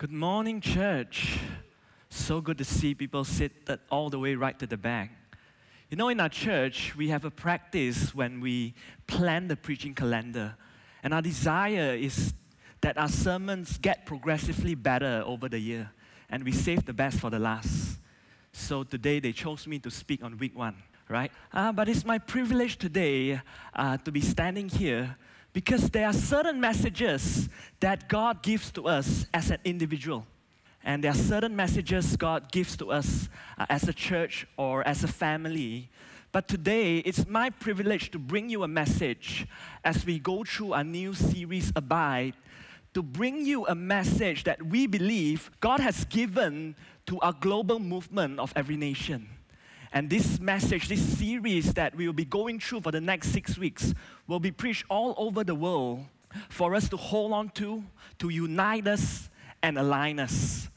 [0.00, 1.38] Good morning, church.
[2.08, 5.10] So good to see people seated all the way right to the back.
[5.90, 8.72] You know, in our church, we have a practice when we
[9.06, 10.56] plan the preaching calendar,
[11.02, 12.32] and our desire is
[12.80, 15.90] that our sermons get progressively better over the year,
[16.30, 17.98] and we save the best for the last.
[18.52, 20.76] So today they chose me to speak on week one,
[21.10, 21.30] right?
[21.52, 23.38] Uh, but it's my privilege today
[23.74, 25.18] uh, to be standing here
[25.52, 27.48] because there are certain messages
[27.80, 30.26] that God gives to us as an individual.
[30.82, 35.04] And there are certain messages God gives to us uh, as a church or as
[35.04, 35.90] a family.
[36.32, 39.46] But today, it's my privilege to bring you a message
[39.84, 42.34] as we go through our new series, Abide,
[42.94, 48.38] to bring you a message that we believe God has given to our global movement
[48.38, 49.28] of every nation.
[49.92, 53.58] And this message, this series that we will be going through for the next six
[53.58, 53.92] weeks,
[54.28, 56.04] will be preached all over the world
[56.48, 57.82] for us to hold on to,
[58.18, 59.28] to unite us
[59.62, 60.68] and align us.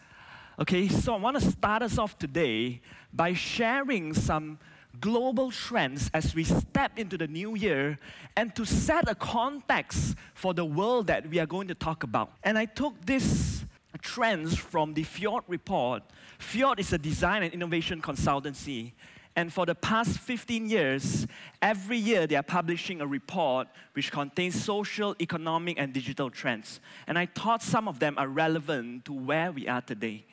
[0.59, 2.81] Okay, so I want to start us off today
[3.11, 4.57] by sharing some
[4.99, 7.99] global trends as we step into the new year
[8.35, 12.31] and to set a context for the world that we are going to talk about.
[12.43, 13.65] And I took this
[14.03, 16.03] trends from the Fjord report.
[16.37, 18.91] Fjord is a design and innovation consultancy.
[19.35, 21.25] And for the past 15 years,
[21.61, 26.79] every year they are publishing a report which contains social, economic, and digital trends.
[27.07, 30.25] And I thought some of them are relevant to where we are today.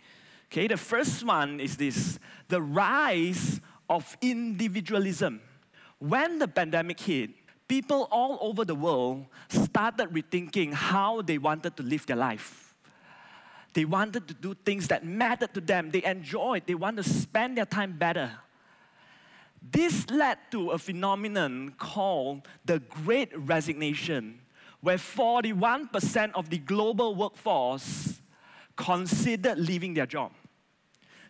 [0.52, 5.40] Okay, the first one is this the rise of individualism.
[5.98, 7.30] When the pandemic hit,
[7.68, 12.70] people all over the world started rethinking how they wanted to live their life
[13.72, 15.90] they wanted to do things that mattered to them.
[15.90, 18.32] They enjoyed, they wanted to spend their time better.
[19.62, 24.40] This led to a phenomenon called the Great Resignation,
[24.80, 28.20] where 41% of the global workforce
[28.76, 30.32] considered leaving their job.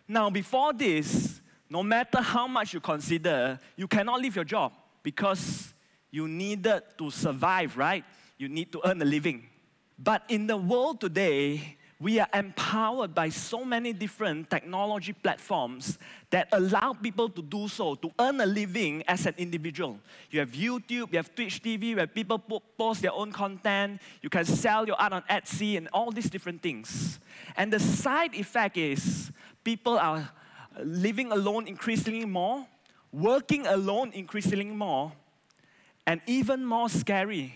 [0.07, 5.73] Now, before this, no matter how much you consider, you cannot leave your job because
[6.09, 8.03] you needed to survive, right?
[8.37, 9.47] You need to earn a living.
[9.97, 15.99] But in the world today, we are empowered by so many different technology platforms
[16.31, 19.99] that allow people to do so, to earn a living as an individual.
[20.31, 24.01] You have YouTube, you have Twitch TV, where people post their own content.
[24.23, 27.19] You can sell your art on Etsy and all these different things.
[27.55, 29.31] And the side effect is
[29.63, 30.27] people are
[30.83, 32.65] living alone increasingly more,
[33.11, 35.11] working alone increasingly more,
[36.07, 37.53] and even more scary,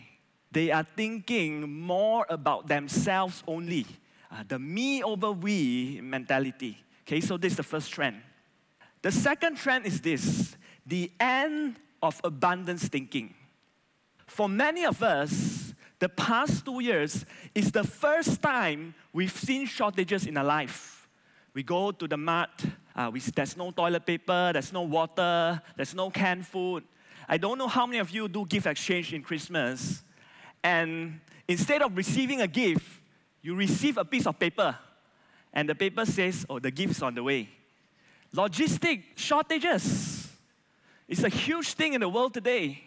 [0.52, 3.88] they are thinking more about themselves only
[4.32, 6.78] uh, the me over we mentality.
[7.04, 8.22] Okay, so this is the first trend.
[9.02, 10.56] The second trend is this
[10.86, 13.34] the end of abundance thinking.
[14.26, 20.26] For many of us, the past two years is the first time we've seen shortages
[20.26, 21.08] in our life.
[21.54, 22.66] We go to the mart,
[22.96, 26.84] uh, we, there's no toilet paper, there's no water, there's no canned food.
[27.28, 30.04] I don't know how many of you do gift exchange in Christmas.
[30.64, 33.02] And instead of receiving a gift,
[33.46, 34.76] you receive a piece of paper,
[35.54, 37.48] and the paper says, Oh, the gift's on the way.
[38.34, 40.30] Logistic shortages.
[41.08, 42.82] It's a huge thing in the world today.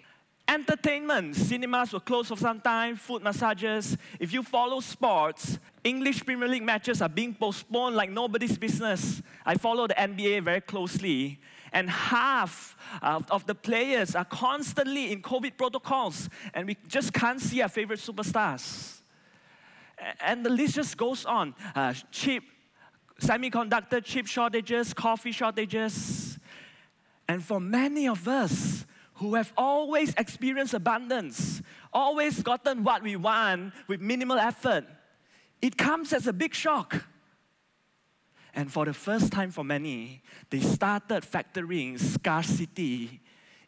[0.49, 3.97] Entertainment, cinemas were closed for some time, food massages.
[4.19, 9.23] If you follow sports, English Premier League matches are being postponed like nobody's business.
[9.47, 11.39] I follow the NBA very closely,
[11.73, 17.41] and half uh, of the players are constantly in COVID protocols, and we just can't
[17.41, 18.98] see our favorite superstars
[20.21, 21.55] and the list just goes on.
[21.75, 22.43] Uh, chip,
[23.21, 26.39] semiconductor chip shortages, coffee shortages.
[27.27, 31.61] And for many of us who have always experienced abundance,
[31.93, 34.85] always gotten what we want with minimal effort,
[35.61, 37.05] it comes as a big shock.
[38.55, 43.21] And for the first time for many, they started factoring scarcity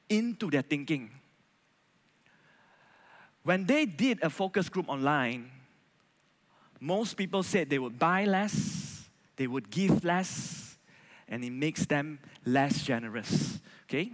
[0.09, 1.11] into their thinking.
[3.43, 5.51] When they did a focus group online,
[6.81, 10.77] most people said they would buy less, they would give less,
[11.29, 13.61] and it makes them less generous.
[13.89, 14.11] Okay?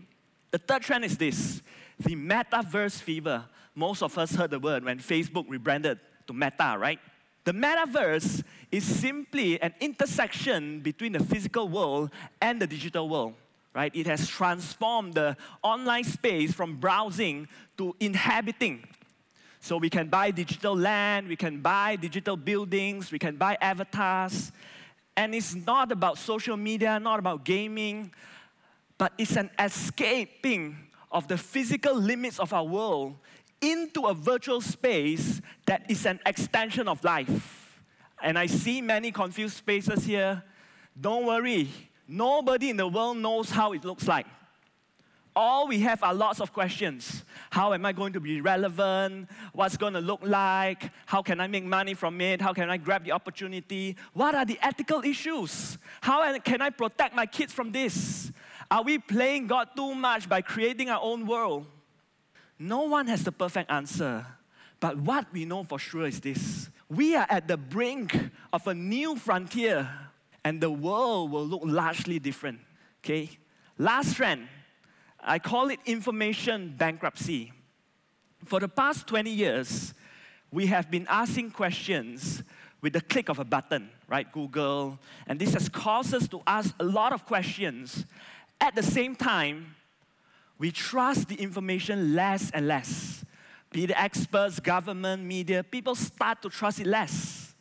[0.50, 1.62] The third trend is this
[1.98, 3.44] the metaverse fever.
[3.74, 6.98] Most of us heard the word when Facebook rebranded to Meta, right?
[7.44, 8.42] The metaverse
[8.72, 12.10] is simply an intersection between the physical world
[12.40, 13.34] and the digital world,
[13.74, 13.94] right?
[13.94, 17.48] It has transformed the online space from browsing
[17.78, 18.84] to inhabiting.
[19.60, 24.52] So we can buy digital land, we can buy digital buildings, we can buy avatars.
[25.16, 28.12] And it's not about social media, not about gaming,
[28.98, 30.76] but it's an escaping
[31.10, 33.16] of the physical limits of our world
[33.60, 37.62] into a virtual space that is an extension of life.
[38.22, 40.42] and I see many confused faces here.
[40.98, 41.68] Don't worry,
[42.08, 44.26] nobody in the world knows how it looks like.
[45.36, 47.22] All we have are lots of questions.
[47.50, 49.28] How am I going to be relevant?
[49.52, 50.90] What's going to look like?
[51.04, 52.40] How can I make money from it?
[52.40, 53.96] How can I grab the opportunity?
[54.14, 55.76] What are the ethical issues?
[56.00, 58.32] How can I protect my kids from this?
[58.70, 61.66] Are we playing God too much by creating our own world?
[62.58, 64.24] No one has the perfect answer.
[64.80, 68.16] But what we know for sure is this we are at the brink
[68.54, 69.90] of a new frontier,
[70.44, 72.60] and the world will look largely different.
[73.04, 73.28] Okay?
[73.76, 74.48] Last trend
[75.26, 77.52] I call it information bankruptcy.
[78.44, 79.92] For the past 20 years,
[80.52, 82.44] we have been asking questions
[82.80, 84.30] with the click of a button, right?
[84.30, 85.00] Google.
[85.26, 88.06] And this has caused us to ask a lot of questions.
[88.60, 89.74] At the same time,
[90.58, 93.24] we trust the information less and less.
[93.72, 97.54] Be it experts, government, media, people start to trust it less.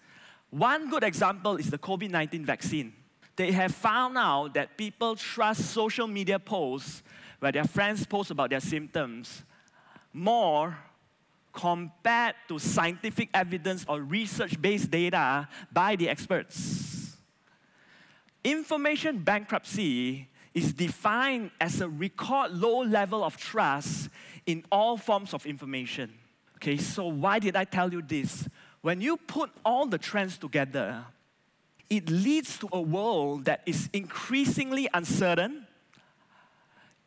[0.52, 2.94] One good example is the COVID 19 vaccine.
[3.36, 7.02] They have found out that people trust social media posts
[7.46, 9.44] where their friends post about their symptoms
[10.12, 10.76] more
[11.54, 17.16] compared to scientific evidence or research based data by the experts.
[18.44, 24.10] Information bankruptcy is defined as a record low level of trust
[24.48, 26.12] in all forms of information.
[26.56, 28.50] Okay, so why did I tell you this?
[28.82, 31.06] When you put all the trends together,
[31.92, 35.65] it leads to a world that is increasingly uncertain,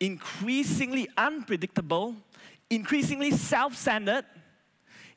[0.01, 2.15] increasingly unpredictable,
[2.71, 4.25] increasingly self centered,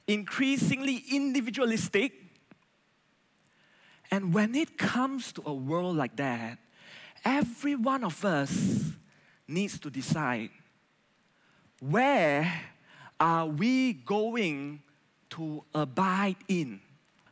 [0.07, 2.13] increasingly individualistic.
[4.09, 6.57] And when it comes to a world like that,
[7.23, 8.91] every one of us
[9.47, 10.49] needs to decide
[11.79, 12.51] where
[13.19, 14.81] are we going
[15.31, 16.79] to abide in?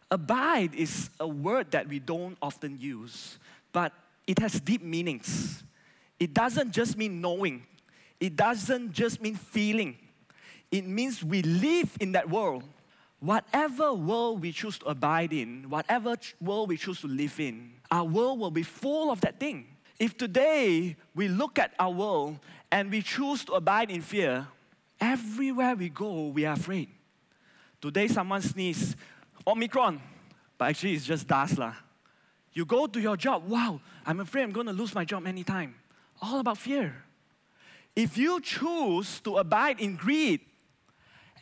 [0.09, 3.37] Abide is a word that we don't often use,
[3.71, 3.93] but
[4.25, 5.63] it has deep meanings.
[6.19, 7.63] It doesn't just mean knowing,
[8.19, 9.97] it doesn't just mean feeling.
[10.71, 12.63] It means we live in that world.
[13.21, 18.03] Whatever world we choose to abide in, whatever world we choose to live in, our
[18.03, 19.65] world will be full of that thing.
[19.99, 22.39] If today we look at our world
[22.71, 24.47] and we choose to abide in fear,
[25.01, 26.89] everywhere we go, we are afraid.
[27.81, 28.95] Today, someone sneezes,
[29.47, 29.99] Omicron,
[30.57, 31.57] but actually it's just dust.
[31.57, 31.73] Lah.
[32.53, 35.75] You go to your job, wow, I'm afraid I'm going to lose my job anytime
[36.21, 37.03] all about fear.
[37.95, 40.41] If you choose to abide in greed,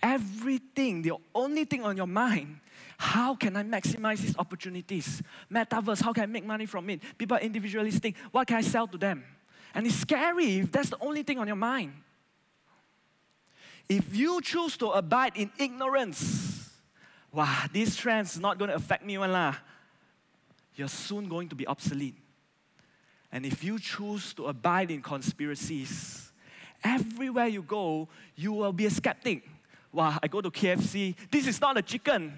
[0.01, 2.59] everything, the only thing on your mind,
[2.97, 5.21] how can I maximize these opportunities?
[5.51, 7.01] Metaverse, how can I make money from it?
[7.17, 9.23] People are individualistic, what can I sell to them?
[9.73, 11.93] And it's scary if that's the only thing on your mind.
[13.87, 16.69] If you choose to abide in ignorance,
[17.31, 19.55] wow, these trends not going to affect me one lah.
[20.75, 22.15] You're soon going to be obsolete.
[23.37, 26.31] And if you choose to abide in conspiracies,
[26.83, 29.47] everywhere you go, you will be a skeptic.
[29.91, 31.15] Wow, I go to KFC.
[31.29, 32.33] This is not a chicken,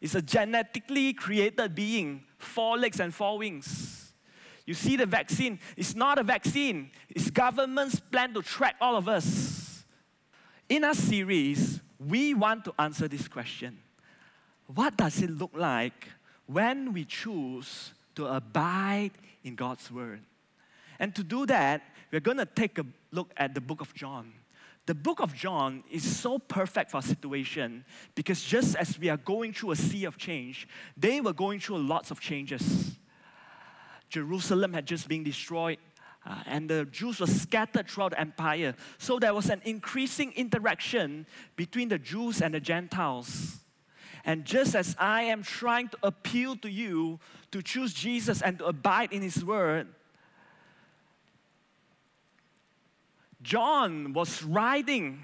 [0.00, 4.12] it's a genetically created being, four legs and four wings.
[4.64, 9.08] You see the vaccine, it's not a vaccine, it's government's plan to track all of
[9.08, 9.84] us.
[10.68, 13.76] In our series, we want to answer this question
[14.72, 16.10] What does it look like
[16.46, 19.10] when we choose to abide
[19.42, 20.20] in God's Word?
[20.98, 21.82] And to do that,
[22.12, 24.32] we're going to take a look at the book of John.
[24.86, 27.84] The book of John is so perfect for our situation
[28.14, 31.78] because just as we are going through a sea of change, they were going through
[31.78, 32.96] lots of changes.
[34.10, 35.78] Jerusalem had just been destroyed,
[36.26, 38.74] uh, and the Jews were scattered throughout the empire.
[38.98, 43.58] So there was an increasing interaction between the Jews and the Gentiles.
[44.24, 47.20] And just as I am trying to appeal to you
[47.52, 49.88] to choose Jesus and to abide in His word,
[53.44, 55.22] John was writing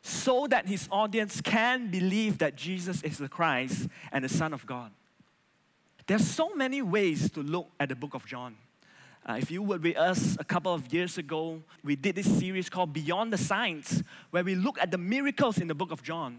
[0.00, 4.64] so that his audience can believe that Jesus is the Christ and the Son of
[4.64, 4.92] God.
[6.06, 8.56] There's so many ways to look at the book of John.
[9.28, 12.70] Uh, if you were with us a couple of years ago, we did this series
[12.70, 16.38] called Beyond the Signs, where we look at the miracles in the book of John.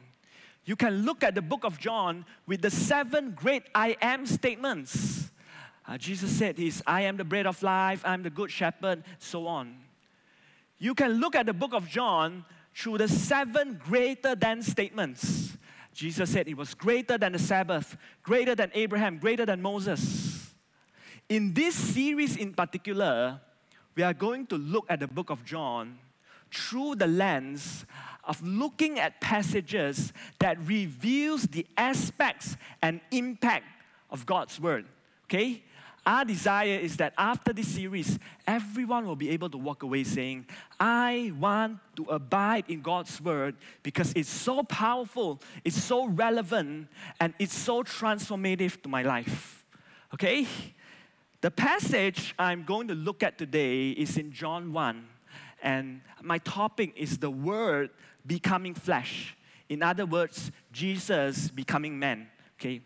[0.64, 5.32] You can look at the book of John with the seven great I am statements.
[5.86, 9.48] Uh, Jesus said, He's I am the bread of life, I'm the good shepherd, so
[9.48, 9.87] on
[10.80, 15.58] you can look at the book of John through the seven greater than statements.
[15.94, 20.54] Jesus said it was greater than the Sabbath, greater than Abraham, greater than Moses.
[21.28, 23.42] In this series in particular,
[23.96, 25.98] we are going to look at the book of John
[26.52, 27.86] through the lens
[28.24, 33.66] of looking at passages that reveals the aspects and impact
[34.12, 34.86] of God's Word.
[35.26, 35.64] Okay?
[36.08, 40.46] Our desire is that after this series, everyone will be able to walk away saying,
[40.80, 46.88] I want to abide in God's Word because it's so powerful, it's so relevant,
[47.20, 49.66] and it's so transformative to my life.
[50.14, 50.48] Okay?
[51.42, 55.06] The passage I'm going to look at today is in John 1,
[55.62, 57.90] and my topic is the Word
[58.26, 59.36] becoming flesh.
[59.68, 62.30] In other words, Jesus becoming man.
[62.58, 62.80] Okay?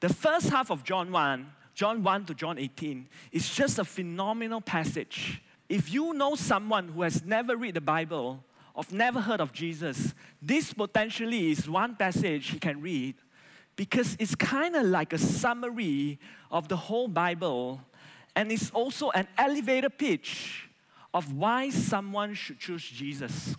[0.00, 4.60] The first half of John 1 John 1 to John 18 is just a phenomenal
[4.60, 5.42] passage.
[5.68, 10.14] If you know someone who has never read the Bible or never heard of Jesus,
[10.40, 13.16] this potentially is one passage he can read
[13.76, 17.80] because it's kind of like a summary of the whole Bible
[18.36, 20.68] and it's also an elevator pitch
[21.12, 23.56] of why someone should choose Jesus.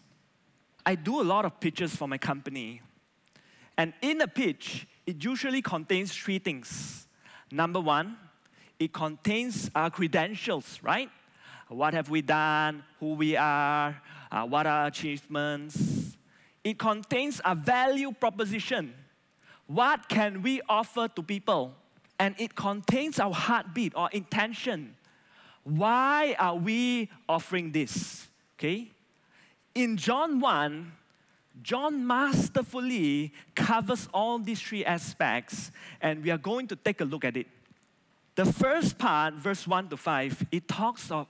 [0.85, 2.81] I do a lot of pitches for my company.
[3.77, 7.04] And in a pitch, it usually contains three things
[7.51, 8.17] Number one,
[8.79, 11.09] it contains our credentials, right?
[11.67, 12.83] What have we done?
[12.99, 14.01] Who we are?
[14.31, 16.17] Uh, what are our achievements?
[16.63, 18.93] It contains a value proposition.
[19.67, 21.73] What can we offer to people?
[22.19, 24.95] And it contains our heartbeat or intention.
[25.63, 28.27] Why are we offering this?
[28.57, 28.91] Okay?
[29.73, 30.91] In John 1,
[31.61, 35.71] John masterfully covers all these three aspects,
[36.01, 37.47] and we are going to take a look at it.
[38.35, 41.27] The first part, verse 1 to 5, it talks of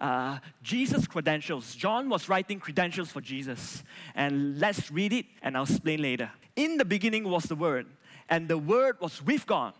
[0.00, 1.74] uh, Jesus' credentials.
[1.74, 3.82] John was writing credentials for Jesus.
[4.14, 6.30] And let's read it and I'll explain later.
[6.56, 7.86] In the beginning was the Word,
[8.28, 9.74] and the Word was with God.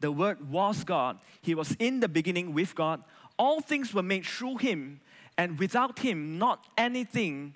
[0.00, 1.18] The Word was God.
[1.42, 3.02] He was in the beginning with God.
[3.38, 5.00] All things were made through Him,
[5.36, 7.54] and without Him, not anything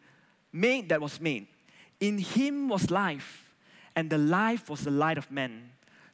[0.52, 1.46] made that was made.
[2.00, 3.54] In him was life,
[3.96, 5.70] and the life was the light of men.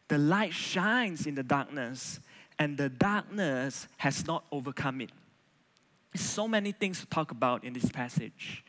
[0.09, 2.21] The light shines in the darkness,
[2.59, 5.11] and the darkness has not overcome it.
[6.15, 8.65] So many things to talk about in this passage.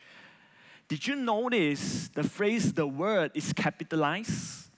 [0.88, 4.70] Did you notice the phrase, the word is capitalized?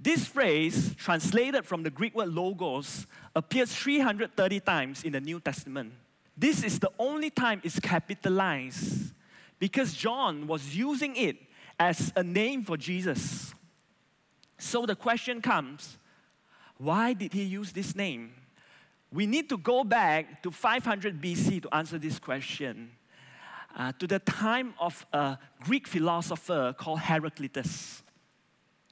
[0.00, 5.92] This phrase, translated from the Greek word logos, appears 330 times in the New Testament.
[6.36, 9.12] This is the only time it's capitalized
[9.58, 11.36] because John was using it
[11.78, 13.54] as a name for Jesus.
[14.58, 15.98] So the question comes
[16.78, 18.32] why did he use this name?
[19.12, 22.92] We need to go back to 500 BC to answer this question.
[23.76, 28.02] Uh, to the time of a Greek philosopher called Heraclitus.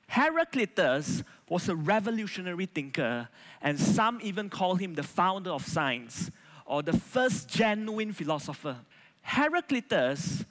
[0.09, 3.29] Heraclitus was a revolutionary thinker,
[3.63, 6.31] and some even call him the founder of science
[6.67, 8.77] or the first genuine philosopher.
[9.23, 10.45] Heraclitus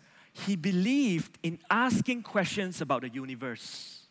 [0.44, 4.02] he believed in asking questions about the universe.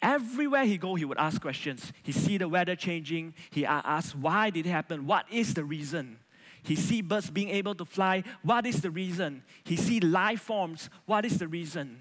[0.00, 1.92] Everywhere he go, he would ask questions.
[2.04, 3.34] He see the weather changing.
[3.50, 5.06] He ask, why did it happen?
[5.06, 6.18] What is the reason?
[6.62, 8.22] He see birds being able to fly.
[8.42, 9.42] What is the reason?
[9.64, 10.88] He see life forms.
[11.06, 11.98] What is the reason?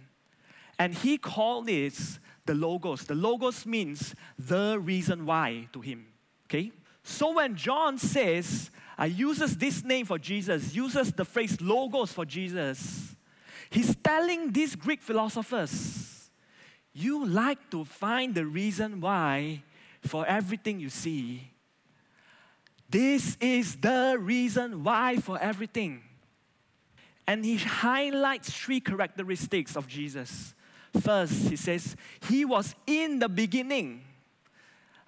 [0.77, 3.05] And he called this the logos.
[3.05, 6.05] The logos means the reason why to him.
[6.47, 6.71] Okay?
[7.03, 12.25] So when John says uh, uses this name for Jesus, uses the phrase logos for
[12.25, 13.15] Jesus.
[13.69, 16.29] He's telling these Greek philosophers,
[16.93, 19.63] you like to find the reason why
[20.01, 21.51] for everything you see.
[22.89, 26.01] This is the reason why for everything.
[27.27, 30.53] And he highlights three characteristics of Jesus.
[31.01, 31.95] First, he says,
[32.29, 34.03] He was in the beginning.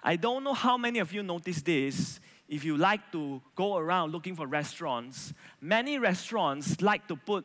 [0.02, 4.12] I don't know how many of you noticed this if you like to go around
[4.12, 7.44] looking for restaurants, many restaurants like to put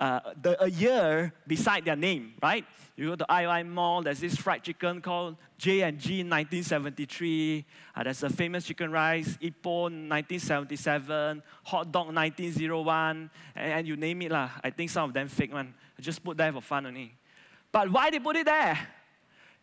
[0.00, 2.64] uh, the, a year beside their name, right?
[2.96, 7.64] You go to IOI Mall, there's this fried chicken called J&G 1973.
[7.94, 14.22] Uh, there's a famous chicken rice, Ippon 1977, hot dog 1901, and, and you name
[14.22, 14.50] it lah.
[14.62, 15.74] I think some of them fake one.
[15.98, 17.14] I just put there for fun only.
[17.72, 18.78] But why they put it there?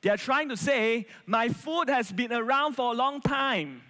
[0.02, 3.82] They are trying to say, my food has been around for a long time.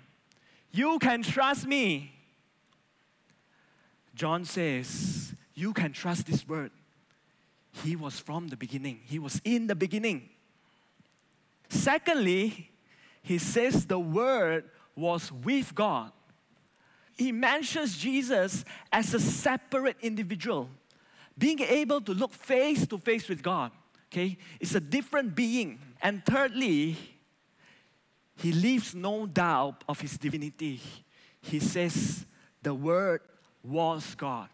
[0.76, 2.12] You can trust me.
[4.14, 6.72] John says, You can trust this word.
[7.84, 10.30] He was from the beginning, He was in the beginning.
[11.70, 12.72] Secondly,
[13.22, 14.66] he says the word
[14.96, 16.12] was with God.
[17.18, 20.70] He mentions Jesus as a separate individual,
[21.38, 23.72] being able to look face to face with God.
[24.12, 25.80] Okay, it's a different being.
[26.02, 26.98] And thirdly,
[28.38, 30.82] he leaves no doubt of his divinity.
[31.42, 32.26] He says,
[32.62, 33.22] The Word
[33.64, 34.50] was God.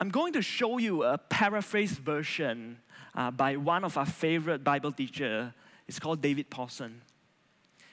[0.00, 2.78] I'm going to show you a paraphrased version
[3.14, 5.54] uh, by one of our favorite Bible teacher.
[5.88, 7.00] It's called David Pawson.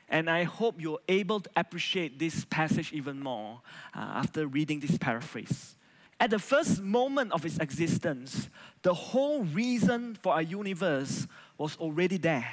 [0.09, 3.61] And I hope you're able to appreciate this passage even more
[3.95, 5.75] uh, after reading this paraphrase.
[6.19, 8.49] At the first moment of its existence,
[8.81, 11.27] the whole reason for our universe
[11.57, 12.49] was already there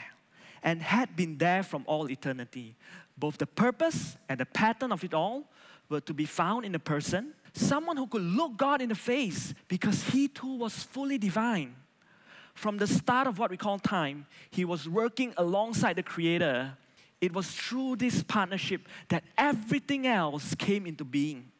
[0.62, 2.76] and had been there from all eternity.
[3.16, 5.44] Both the purpose and the pattern of it all
[5.88, 9.54] were to be found in a person, someone who could look God in the face
[9.68, 11.74] because he too was fully divine.
[12.54, 16.76] From the start of what we call time, he was working alongside the Creator.
[17.20, 21.50] It was through this partnership that everything else came into being.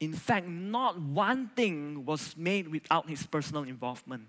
[0.00, 4.28] In fact, not one thing was made without his personal involvement.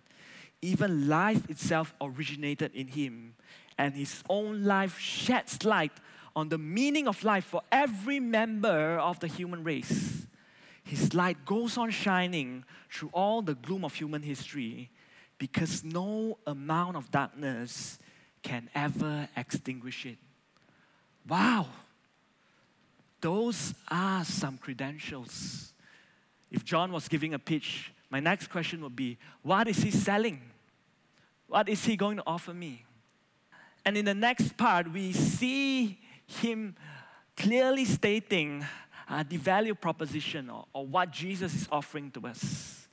[0.62, 3.36] Even life itself originated in him,
[3.82, 5.92] and his own life sheds light
[6.36, 10.28] on the meaning of life for every member of the human race.
[10.84, 14.92] His light goes on shining through all the gloom of human history
[15.40, 17.98] because no amount of darkness
[18.44, 20.20] can ever extinguish it.
[21.28, 21.66] Wow!
[23.20, 25.74] Those are some credentials.
[26.52, 30.40] If John was giving a pitch, my next question would be what is he selling?
[31.48, 32.86] What is he going to offer me?
[33.86, 36.76] And in the next part, we see him
[37.36, 38.66] clearly stating
[39.10, 42.88] uh, the value proposition or, or what Jesus is offering to us.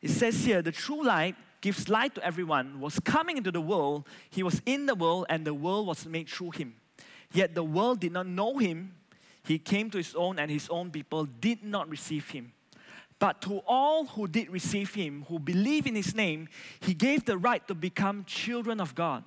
[0.00, 4.06] It says here, the true light gives light to everyone, was coming into the world.
[4.30, 6.74] He was in the world, and the world was made through him.
[7.32, 8.94] Yet the world did not know him.
[9.44, 12.52] He came to his own, and his own people did not receive him.
[13.20, 16.48] But to all who did receive him, who believe in his name,
[16.80, 19.22] he gave the right to become children of God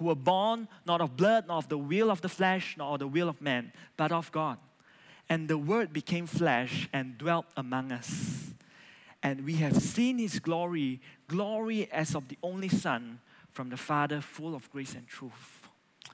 [0.00, 3.00] who were born not of blood, nor of the will of the flesh, nor of
[3.00, 4.56] the will of man, but of God.
[5.28, 8.54] And the Word became flesh and dwelt among us.
[9.22, 13.20] And we have seen His glory, glory as of the only Son
[13.52, 15.68] from the Father, full of grace and truth.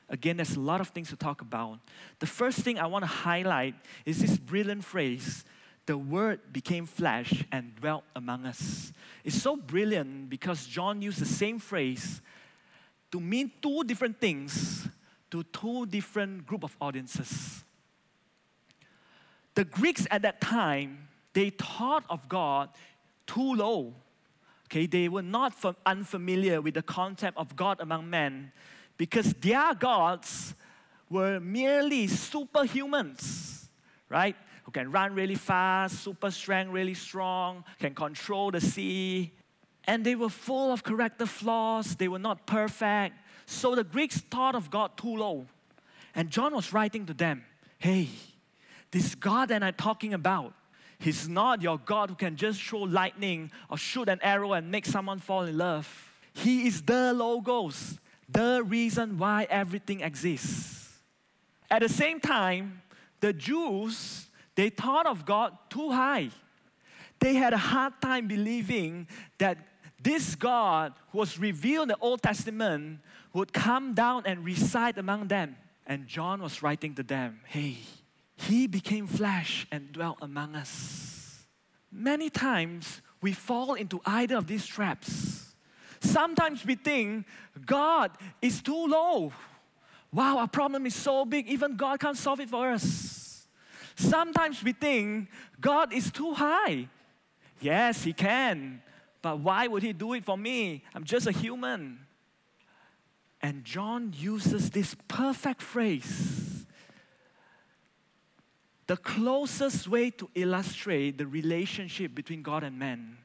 [0.09, 1.79] Again, there's a lot of things to talk about.
[2.19, 5.45] The first thing I want to highlight is this brilliant phrase
[5.87, 8.93] the Word became flesh and dwelt among us.
[9.23, 12.21] It's so brilliant because John used the same phrase
[13.17, 14.87] to mean two different things
[15.31, 17.65] to two different group of audiences.
[19.55, 22.69] The Greeks at that time, they thought of God
[23.27, 23.95] too low.
[24.67, 25.55] Okay, they were not
[25.87, 28.53] unfamiliar with the concept of God among men
[28.99, 30.55] because their gods
[31.09, 33.69] were merely superhumans,
[34.11, 34.37] right?
[34.65, 39.33] Who can run really fast, super strength, really strong, can control the sea,
[39.87, 43.17] and they were full of character flaws, they were not perfect.
[43.47, 45.47] So the Greeks thought of God too low.
[46.15, 47.45] And John was writing to them
[47.79, 48.09] hey,
[48.91, 50.55] this God that I'm talking about,
[50.99, 54.87] He's not your God who can just throw lightning or shoot an arrow and make
[54.87, 55.87] someone fall in love.
[56.33, 60.99] He is the Logos, the reason why everything exists.
[61.71, 62.83] At the same time,
[63.21, 66.31] the Jews, they thought of God too high.
[67.19, 69.07] They had a hard time believing
[69.39, 69.59] that
[70.03, 73.01] this God who was revealed in the Old Testament
[73.33, 75.57] would come down and reside among them.
[75.87, 77.79] And John was writing to them, hey,
[78.37, 81.47] he became flesh and dwelt among us.
[81.91, 85.55] Many times we fall into either of these traps.
[86.01, 87.27] Sometimes we think
[87.65, 88.11] God
[88.43, 89.33] is too low.
[90.13, 93.47] Wow, our problem is so big, even God can't solve it for us.
[93.97, 95.29] Sometimes we think
[95.61, 96.89] God is too high.
[97.61, 98.83] Yes, He can.
[99.27, 100.85] But why would he do it for me?
[100.95, 101.99] I'm just a human.
[103.43, 106.65] And John uses this perfect phrase
[108.87, 113.19] the closest way to illustrate the relationship between God and man.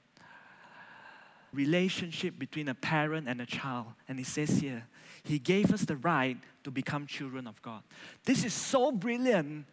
[1.53, 3.85] Relationship between a parent and a child.
[4.07, 4.87] And he says here,
[5.21, 7.83] He gave us the right to become children of God.
[8.25, 9.67] This is so brilliant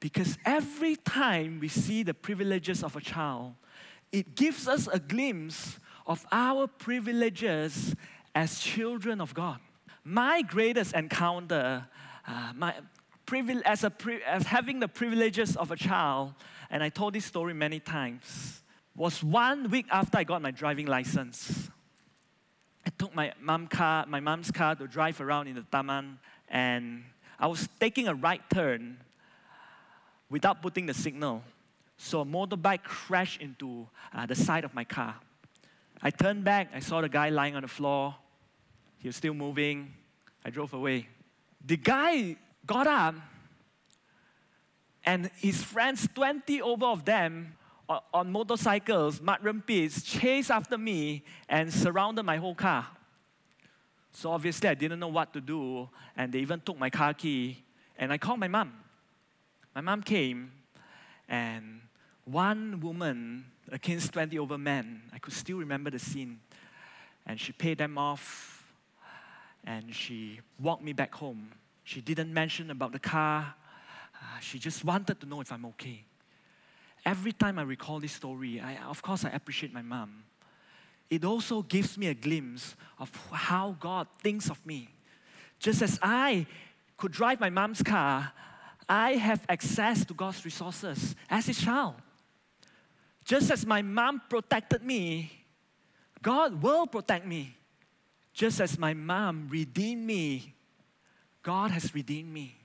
[0.00, 3.54] because every time we see the privileges of a child,
[4.12, 7.94] it gives us a glimpse of our privileges
[8.34, 9.58] as children of God.
[10.04, 11.86] My greatest encounter,
[12.26, 12.74] uh, my
[13.64, 13.92] as, a
[14.26, 16.34] as having the privileges of a child,
[16.68, 18.60] and I told this story many times,
[18.96, 21.70] was one week after I got my driving license.
[22.84, 26.18] I took my mom car, my mom's car to drive around in the Taman,
[26.48, 27.04] and
[27.38, 28.98] I was taking a right turn
[30.28, 31.44] without putting the signal.
[32.02, 35.16] So a motorbike crashed into uh, the side of my car.
[36.02, 38.14] I turned back, I saw the guy lying on the floor.
[39.00, 39.92] He was still moving.
[40.42, 41.08] I drove away.
[41.64, 42.36] The guy
[42.66, 43.16] got up,
[45.04, 47.54] and his friends, 20 over of them,
[48.14, 52.86] on, motorcycles, mudroom pits, chased after me and surrounded my whole car.
[54.10, 55.86] So obviously, I didn't know what to do,
[56.16, 57.62] and they even took my car key,
[57.98, 58.72] and I called my mom.
[59.74, 60.50] My mom came,
[61.28, 61.82] and
[62.24, 66.40] one woman against 20 over men, I could still remember the scene.
[67.26, 68.72] And she paid them off,
[69.64, 71.52] and she walked me back home.
[71.84, 73.54] She didn't mention about the car,
[74.14, 76.04] uh, she just wanted to know if I'm okay.
[77.06, 80.24] Every time I recall this story, I, of course, I appreciate my mom
[81.10, 84.88] it also gives me a glimpse of how God thinks of me.
[85.58, 86.46] Just as I
[86.96, 88.32] could drive my mom's car,
[88.88, 91.94] I have access to God's resources as His child.
[93.30, 95.30] Just as my mom protected me,
[96.20, 97.54] God will protect me.
[98.32, 100.52] Just as my mom redeemed me,
[101.40, 102.56] God has redeemed me.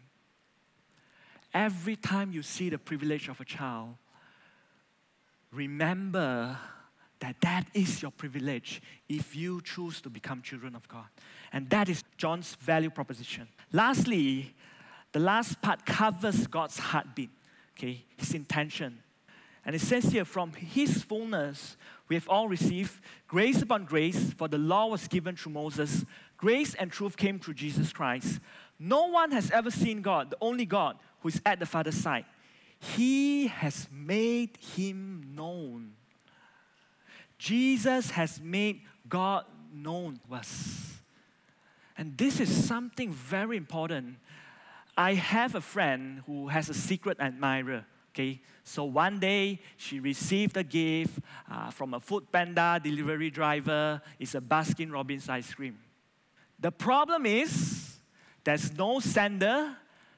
[1.54, 3.94] Every time you see the privilege of a child,
[5.52, 6.58] remember
[7.20, 11.06] that that is your privilege if you choose to become children of God.
[11.54, 13.48] And that is John's value proposition.
[13.72, 14.56] Lastly,
[15.12, 17.30] the last part covers God's heartbeat,
[17.78, 19.04] okay, his intention.
[19.66, 21.76] And it says here, from his fullness,
[22.08, 26.06] we have all received grace upon grace, for the law was given through Moses.
[26.38, 28.40] Grace and truth came through Jesus Christ.
[28.78, 32.26] No one has ever seen God, the only God who is at the Father's side.
[32.80, 35.94] He has made him known.
[37.40, 41.00] Jesus has made God known to us.
[41.98, 44.18] And this is something very important.
[44.98, 47.86] I have a friend who has a secret admirer.
[48.16, 51.20] Okay, so one day she received a gift
[51.52, 54.02] uh, from a food panda delivery driver.
[54.18, 55.78] It's a Baskin Robbins ice cream.
[56.58, 57.98] The problem is
[58.46, 59.76] there's no sender,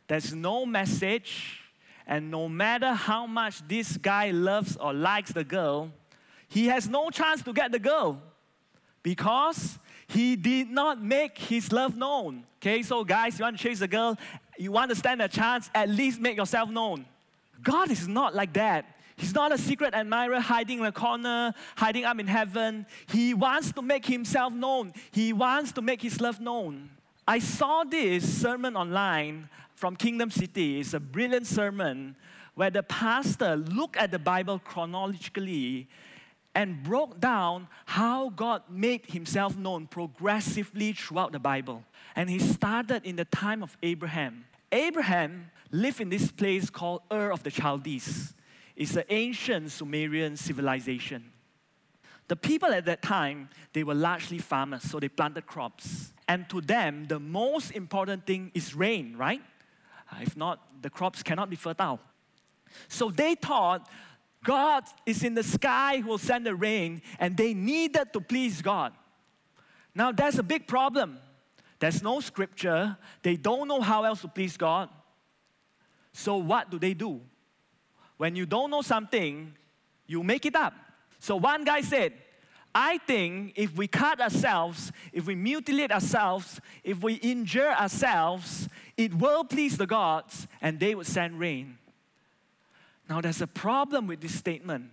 [0.08, 1.60] there's no message,
[2.06, 5.92] and no matter how much this guy loves or likes the girl,
[6.48, 8.22] he has no chance to get the girl
[9.02, 12.44] because he did not make his love known.
[12.62, 14.16] Okay, so guys, you want to chase a girl,
[14.56, 17.04] you want to stand a chance, at least make yourself known.
[17.64, 18.86] God is not like that.
[19.16, 22.86] He's not a secret admirer hiding in a corner, hiding up in heaven.
[23.10, 24.94] He wants to make himself known.
[25.12, 26.92] He wants to make his love known.
[27.28, 30.80] I saw this sermon online from Kingdom City.
[30.80, 32.16] It's a brilliant sermon
[32.54, 35.88] where the pastor looked at the Bible chronologically
[36.56, 41.84] and broke down how God made himself known progressively throughout the Bible.
[42.16, 44.46] And he started in the time of Abraham.
[44.72, 48.34] Abraham lived in this place called Ur of the Chaldees.
[48.76, 51.32] It's an ancient Sumerian civilization.
[52.28, 56.12] The people at that time, they were largely farmers, so they planted crops.
[56.28, 59.42] And to them, the most important thing is rain, right?
[60.12, 62.00] Ah, if not, the crops cannot be fertile.
[62.90, 63.90] So they thought
[64.44, 68.62] God is in the sky who will send the rain, and they needed to please
[68.62, 68.94] God.
[69.96, 71.20] Now, that's a big problem.
[71.80, 74.90] There's no scripture, they don't know how else to please God.
[76.14, 77.22] So, what do they do?
[78.18, 79.54] When you don't know something,
[80.08, 80.74] you make it up.
[81.20, 82.14] So, one guy said,
[82.74, 89.14] I think if we cut ourselves, if we mutilate ourselves, if we injure ourselves, it
[89.14, 91.78] will please the gods and they would send rain.
[93.10, 94.92] Now, there's a problem with this statement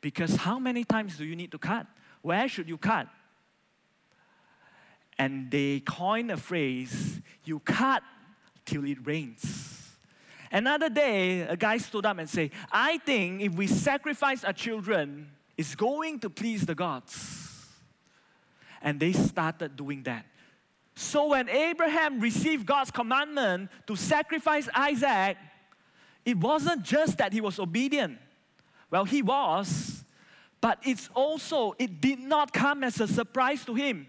[0.00, 1.86] because how many times do you need to cut?
[2.22, 3.06] Where should you cut?
[5.18, 8.02] And they coined a phrase you cut
[8.64, 9.92] till it rains.
[10.50, 15.30] Another day, a guy stood up and said, I think if we sacrifice our children,
[15.56, 17.66] it's going to please the gods.
[18.80, 20.26] And they started doing that.
[20.94, 25.36] So when Abraham received God's commandment to sacrifice Isaac,
[26.24, 28.18] it wasn't just that he was obedient.
[28.90, 30.04] Well, he was,
[30.60, 34.06] but it's also, it did not come as a surprise to him.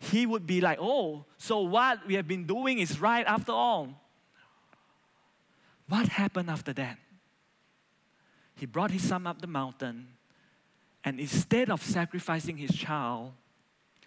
[0.00, 3.88] He would be like, oh, so what we have been doing is right after all.
[5.88, 6.98] What happened after that?
[8.56, 10.08] He brought his son up the mountain,
[11.04, 13.32] and instead of sacrificing his child,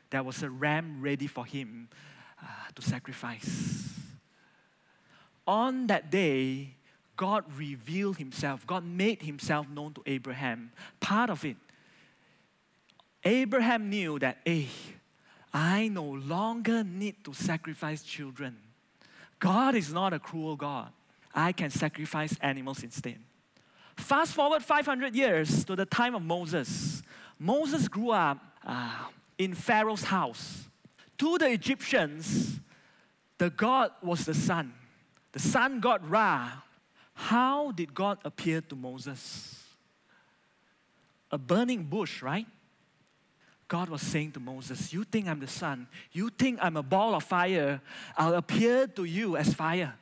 [0.10, 1.89] there was a ram ready for him
[2.41, 3.89] uh, to sacrifice.
[5.45, 6.75] On that day,
[7.17, 10.71] God revealed himself, God made himself known to Abraham.
[10.99, 11.58] Part of it,
[13.23, 14.67] Abraham knew that, hey,
[15.53, 18.57] I no longer need to sacrifice children.
[19.39, 20.89] God is not a cruel God.
[21.33, 23.19] I can sacrifice animals instead.
[23.95, 27.03] Fast forward 500 years to the time of Moses.
[27.37, 29.05] Moses grew up uh,
[29.37, 30.63] in Pharaoh's house.
[31.19, 32.59] To the Egyptians,
[33.37, 34.73] the God was the sun.
[35.31, 36.63] The sun god Ra
[37.13, 39.63] how did God appear to Moses?
[41.31, 42.47] A burning bush, right?
[43.73, 45.88] God was saying to Moses, You think I'm the sun?
[46.12, 47.81] You think I'm a ball of fire?
[48.15, 49.95] I'll appear to you as fire.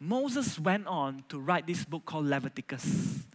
[0.00, 3.26] Moses went on to write this book called Leviticus.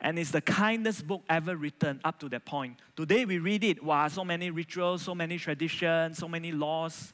[0.00, 2.78] And it's the kindest book ever written up to that point.
[2.96, 7.12] Today we read it, wow, so many rituals, so many traditions, so many laws.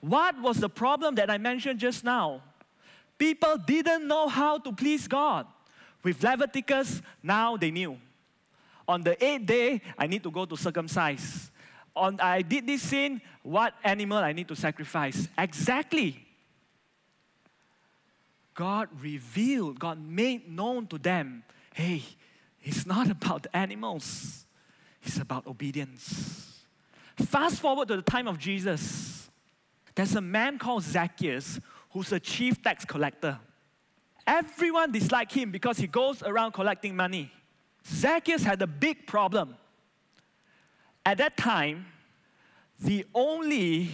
[0.00, 2.40] What was the problem that I mentioned just now?
[3.18, 5.46] People didn't know how to please God.
[6.02, 7.98] With Leviticus, now they knew.
[8.88, 11.50] On the eighth day, I need to go to circumcise.
[11.94, 15.28] On I did this sin, what animal I need to sacrifice?
[15.36, 16.26] Exactly.
[18.54, 22.02] God revealed, God made known to them, hey,
[22.62, 24.44] it's not about the animals,
[25.02, 26.60] it's about obedience.
[27.16, 29.30] Fast forward to the time of Jesus.
[29.94, 33.38] There's a man called Zacchaeus who's a chief tax collector.
[34.26, 37.32] Everyone disliked him because he goes around collecting money.
[37.86, 39.56] Zacchaeus had a big problem.
[41.04, 41.86] At that time,
[42.78, 43.90] the only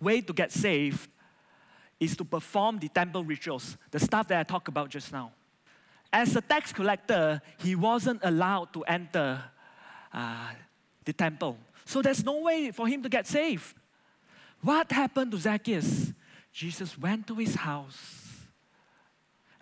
[0.00, 1.08] way to get saved
[1.98, 5.32] is to perform the temple rituals, the stuff that I talked about just now.
[6.12, 9.42] As a tax collector, he wasn't allowed to enter
[10.12, 10.52] uh,
[11.04, 11.58] the temple.
[11.84, 13.74] So there's no way for him to get saved.
[14.60, 16.12] What happened to Zacchaeus?
[16.52, 18.46] Jesus went to his house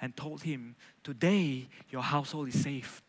[0.01, 0.77] and told him,
[1.07, 3.01] Today your household is safe.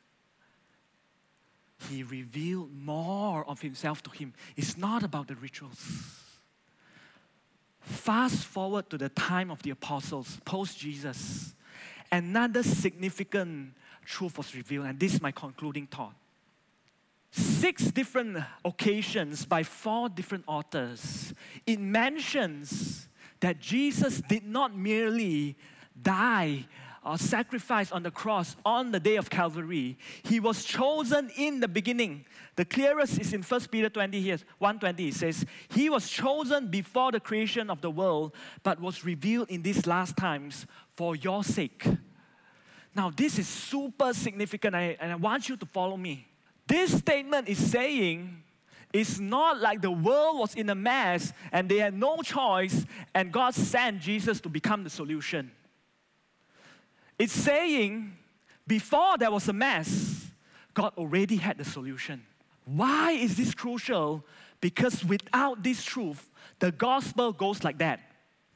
[1.89, 4.35] He revealed more of himself to him.
[4.55, 5.79] It's not about the rituals.
[7.81, 11.55] Fast forward to the time of the apostles, post Jesus,
[12.11, 13.73] another significant
[14.05, 16.13] truth was revealed, and this is my concluding thought.
[17.31, 21.33] Six different occasions by four different authors,
[21.65, 23.07] it mentions
[23.39, 25.57] that Jesus did not merely
[25.99, 26.67] die
[27.07, 29.97] or sacrifice on the cross on the day of Calvary.
[30.23, 32.25] He was chosen in the beginning.
[32.57, 35.07] The clearest is in 1 Peter 20 here, 120.
[35.07, 39.61] It says, He was chosen before the creation of the world, but was revealed in
[39.61, 40.65] these last times
[40.95, 41.85] for your sake.
[42.93, 46.27] Now, this is super significant, and I want you to follow me.
[46.67, 48.43] This statement is saying
[48.91, 53.31] it's not like the world was in a mess and they had no choice, and
[53.31, 55.51] God sent Jesus to become the solution.
[57.17, 58.15] It's saying
[58.65, 60.27] before there was a mess,
[60.73, 62.23] God already had the solution.
[62.65, 64.23] Why is this crucial?
[64.61, 67.99] Because without this truth, the gospel goes like that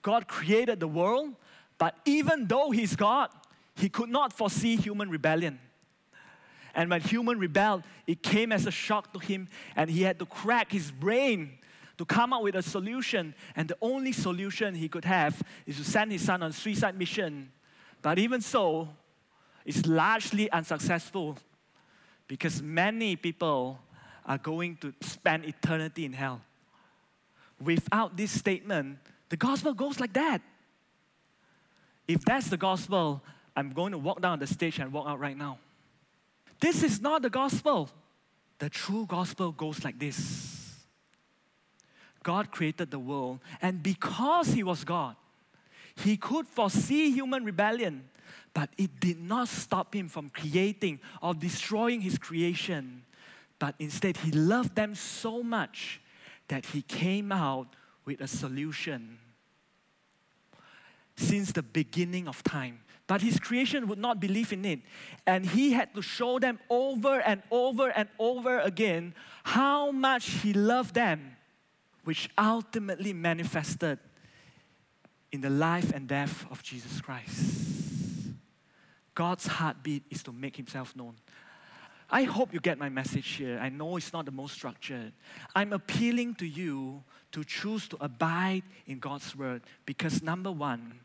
[0.01, 1.35] God created the world,
[1.77, 3.29] but even though He's God,
[3.75, 5.59] He could not foresee human rebellion.
[6.73, 10.25] And when human rebelled, it came as a shock to him, and he had to
[10.25, 11.57] crack his brain
[11.97, 13.35] to come up with a solution.
[13.55, 17.51] And the only solution he could have is to send his son on suicide mission
[18.01, 18.89] but even so,
[19.65, 21.37] it's largely unsuccessful
[22.27, 23.79] because many people
[24.25, 26.41] are going to spend eternity in hell.
[27.59, 28.97] Without this statement,
[29.29, 30.41] the gospel goes like that.
[32.07, 33.21] If that's the gospel,
[33.55, 35.59] I'm going to walk down the stage and walk out right now.
[36.59, 37.89] This is not the gospel.
[38.59, 40.77] The true gospel goes like this
[42.23, 45.15] God created the world, and because He was God,
[45.95, 48.09] he could foresee human rebellion,
[48.53, 53.03] but it did not stop him from creating or destroying his creation.
[53.59, 56.01] But instead, he loved them so much
[56.47, 57.67] that he came out
[58.05, 59.19] with a solution
[61.15, 62.79] since the beginning of time.
[63.07, 64.79] But his creation would not believe in it.
[65.27, 70.53] And he had to show them over and over and over again how much he
[70.53, 71.35] loved them,
[72.03, 73.99] which ultimately manifested
[75.31, 77.71] in the life and death of Jesus Christ.
[79.15, 81.15] God's heartbeat is to make himself known.
[82.09, 83.57] I hope you get my message here.
[83.61, 85.13] I know it's not the most structured.
[85.55, 90.99] I'm appealing to you to choose to abide in God's word because number one,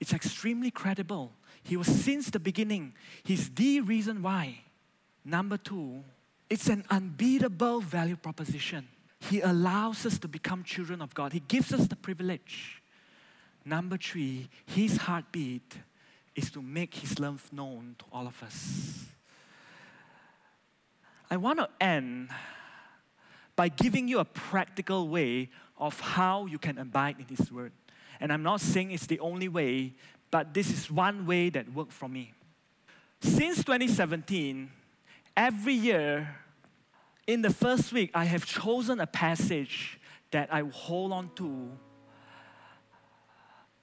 [0.00, 1.32] it's extremely credible.
[1.62, 4.60] He was since the beginning, He's the reason why.
[5.24, 6.04] Number two,
[6.48, 8.88] it's an unbeatable value proposition.
[9.18, 12.82] He allows us to become children of God, He gives us the privilege.
[13.68, 15.74] Number three, his heartbeat
[16.36, 19.06] is to make his love known to all of us.
[21.28, 22.30] I want to end
[23.56, 27.72] by giving you a practical way of how you can abide in his word.
[28.20, 29.94] And I'm not saying it's the only way,
[30.30, 32.34] but this is one way that worked for me.
[33.20, 34.70] Since 2017,
[35.36, 36.36] every year,
[37.26, 39.98] in the first week, I have chosen a passage
[40.30, 41.72] that I hold on to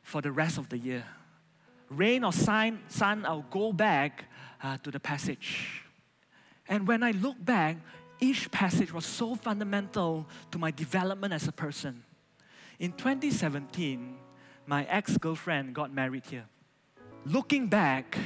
[0.03, 1.05] for the rest of the year.
[1.89, 4.25] Rain or sun, sun I'll go back
[4.61, 5.81] uh, to the passage.
[6.67, 7.77] And when I look back,
[8.19, 12.03] each passage was so fundamental to my development as a person.
[12.79, 14.15] In 2017,
[14.65, 16.45] my ex girlfriend got married here.
[17.25, 18.17] Looking back,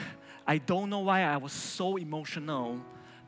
[0.46, 2.80] I don't know why I was so emotional,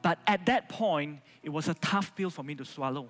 [0.01, 3.09] but at that point, it was a tough pill for me to swallow.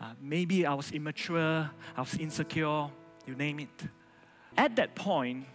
[0.00, 2.88] Uh, maybe I was immature, I was insecure,
[3.26, 3.88] you name it.
[4.58, 5.46] At that point,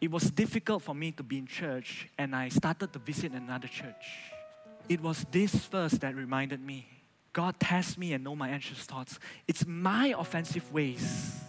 [0.00, 3.66] it was difficult for me to be in church, and I started to visit another
[3.66, 4.30] church.
[4.88, 6.86] It was this verse that reminded me
[7.32, 9.18] God tests me and know my anxious thoughts.
[9.46, 11.40] It's my offensive ways.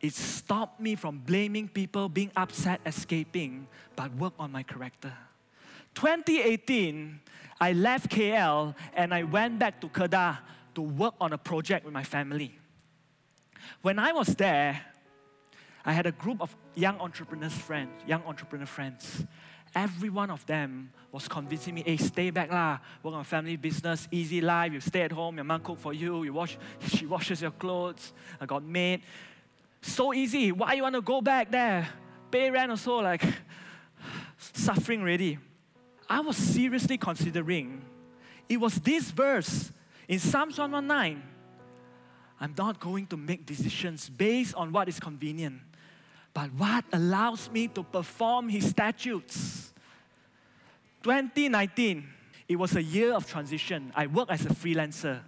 [0.00, 5.12] It stopped me from blaming people, being upset, escaping, but work on my character.
[5.94, 7.20] 2018,
[7.60, 10.38] I left KL and I went back to Kedah
[10.74, 12.58] to work on a project with my family.
[13.82, 14.82] When I was there,
[15.86, 19.24] I had a group of young entrepreneurs friends, young entrepreneur friends.
[19.72, 24.08] Every one of them was convincing me, hey, stay back lah, work on family business,
[24.10, 27.40] easy life, you stay at home, your mom cook for you, you wash, she washes
[27.40, 29.02] your clothes, I got maid.
[29.80, 31.88] So easy, why you want to go back there?
[32.32, 33.22] Pay rent also, like,
[34.38, 35.38] suffering already.
[36.08, 37.84] I was seriously considering,
[38.48, 39.70] it was this verse
[40.08, 41.22] in Psalms 119.
[42.40, 45.60] I'm not going to make decisions based on what is convenient,
[46.36, 49.72] but what allows me to perform His statutes.
[51.02, 52.06] 2019,
[52.46, 53.90] it was a year of transition.
[53.96, 55.20] I worked as a freelancer.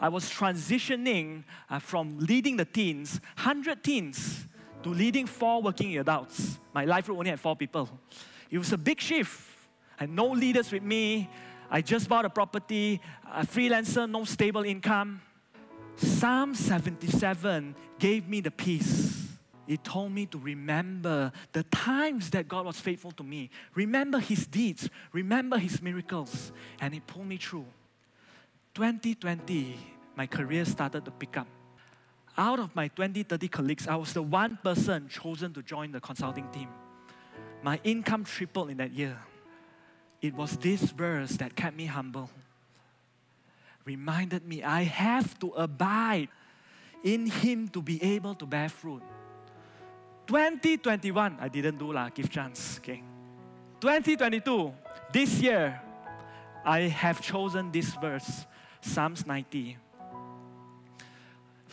[0.00, 4.48] I was transitioning uh, from leading the teens, 100 teens,
[4.82, 6.58] to leading four working adults.
[6.74, 7.88] My life group only had four people.
[8.50, 9.48] It was a big shift.
[9.96, 11.30] I had no leaders with me.
[11.70, 13.00] I just bought a property,
[13.32, 15.22] a freelancer, no stable income.
[15.94, 19.27] Psalm 77 gave me the peace.
[19.68, 24.46] It told me to remember the times that God was faithful to me, remember His
[24.46, 27.66] deeds, remember His miracles, and it pulled me through.
[28.74, 29.78] 2020,
[30.16, 31.46] my career started to pick up.
[32.36, 36.00] Out of my 20, 30 colleagues, I was the one person chosen to join the
[36.00, 36.68] consulting team.
[37.62, 39.18] My income tripled in that year.
[40.22, 42.30] It was this verse that kept me humble
[43.88, 46.28] reminded me I have to abide
[47.02, 49.02] in Him to be able to bear fruit.
[50.28, 53.02] 2021, I didn't do lah, give chance, okay.
[53.80, 54.74] 2022,
[55.10, 55.80] this year,
[56.66, 58.44] I have chosen this verse,
[58.82, 59.78] Psalms 90.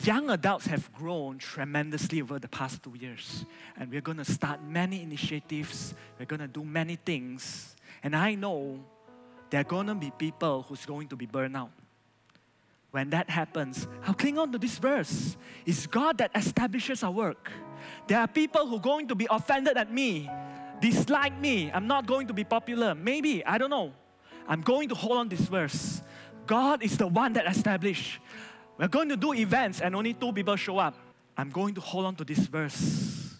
[0.03, 4.63] Young adults have grown tremendously over the past two years, and we're going to start
[4.63, 5.93] many initiatives.
[6.17, 8.79] We're going to do many things, and I know
[9.49, 11.71] there are going to be people who's going to be burned out
[12.95, 15.35] when that happens, I'll cling on to this verse.
[15.65, 17.51] It's God that establishes our work.
[18.07, 20.29] There are people who are going to be offended at me,
[20.79, 21.69] dislike me.
[21.73, 22.95] I'm not going to be popular.
[22.95, 23.91] Maybe, I don't know.
[24.47, 26.01] I'm going to hold on this verse.
[26.47, 28.21] God is the one that established.
[28.77, 30.95] We're going to do events and only two people show up.
[31.37, 33.35] I'm going to hold on to this verse.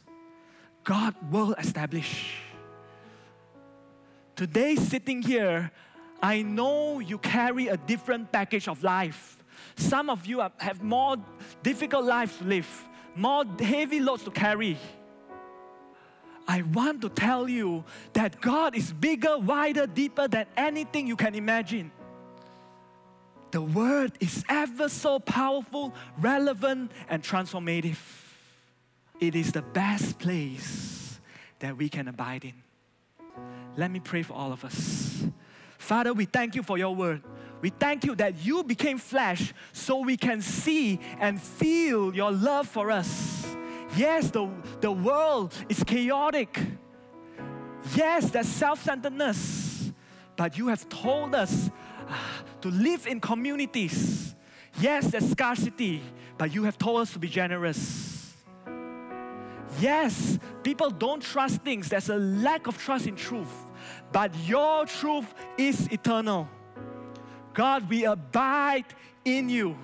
[0.84, 2.42] God will establish.
[4.36, 5.72] Today, sitting here,
[6.22, 9.35] I know you carry a different package of life.
[9.76, 11.18] Some of you have more
[11.62, 14.78] difficult lives to live, more heavy loads to carry.
[16.48, 17.84] I want to tell you
[18.14, 21.92] that God is bigger, wider, deeper than anything you can imagine.
[23.52, 27.98] The Word is ever so powerful, relevant, and transformative.
[29.20, 31.20] It is the best place
[31.60, 32.54] that we can abide in.
[33.78, 35.26] Let me pray for all of us.
[35.78, 37.24] Father, we thank you for your Word.
[37.62, 42.68] We thank you that you became flesh so we can see and feel your love
[42.68, 43.46] for us.
[43.96, 44.50] Yes, the,
[44.82, 46.60] the world is chaotic.
[47.96, 49.92] Yes, there's self centeredness.
[50.36, 51.70] But you have told us
[52.08, 52.14] uh,
[52.62, 54.36] to live in communities.
[54.80, 56.02] Yes, there's scarcity,
[56.38, 58.34] but you have told us to be generous.
[59.80, 61.90] Yes, people don't trust things.
[61.90, 63.52] There's a lack of trust in truth.
[64.12, 66.50] But your truth is eternal.
[67.56, 68.86] God, we abide
[69.24, 69.78] in you.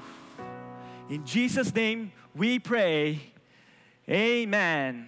[1.10, 3.20] In Jesus' name we pray.
[4.10, 5.08] Amen.